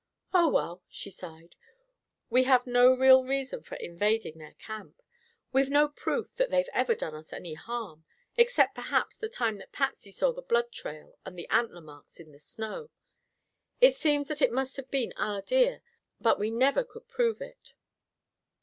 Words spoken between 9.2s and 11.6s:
time that Patsy saw the blood trail and the